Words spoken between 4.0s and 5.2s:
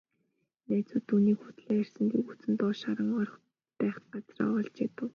газраа олж ядав.